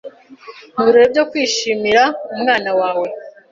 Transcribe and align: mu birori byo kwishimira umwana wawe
mu 0.73 0.81
birori 0.85 1.07
byo 1.13 1.23
kwishimira 1.31 2.03
umwana 2.35 2.69
wawe 2.79 3.07